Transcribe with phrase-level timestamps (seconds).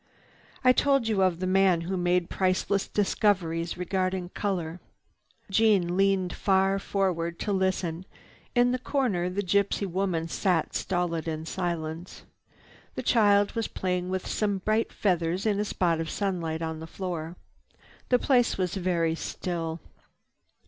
[0.63, 4.79] "I told you of the man who made priceless discoveries regarding color."
[5.51, 8.05] Jeanne leaned far forward to listen.
[8.55, 12.23] In the corner the gypsy woman sat stolid in silence.
[12.95, 16.87] The child was playing with some bright feathers in a spot of sunlight on the
[16.87, 17.35] floor.
[18.09, 19.79] The place was very still.